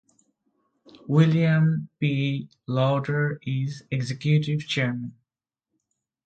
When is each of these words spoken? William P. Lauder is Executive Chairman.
William 1.07 1.87
P. 1.99 2.49
Lauder 2.65 3.39
is 3.45 3.83
Executive 3.91 4.61
Chairman. 4.67 5.13